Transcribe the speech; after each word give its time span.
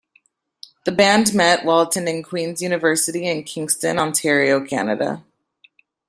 The 0.85 0.91
band 0.91 1.31
met 1.35 1.63
while 1.63 1.81
attending 1.81 2.23
Queen's 2.23 2.59
University 2.59 3.27
in 3.27 3.43
Kingston, 3.43 3.99
Ontario, 3.99 4.59
Canada. 4.65 5.23